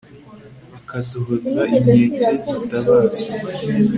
[0.71, 3.33] bakaduhozaho inkeke zitabazwa